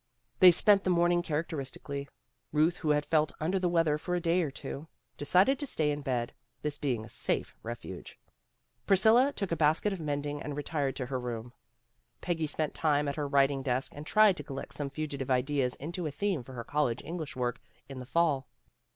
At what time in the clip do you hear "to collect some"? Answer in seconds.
14.37-14.89